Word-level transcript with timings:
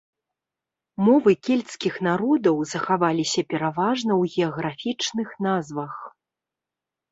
Мовы 1.07 1.31
кельцкіх 1.47 1.93
народаў 2.07 2.57
захаваліся 2.73 3.41
пераважна 3.55 4.13
ў 4.21 4.35
геаграфічных 4.39 5.29
назвах. 5.51 5.93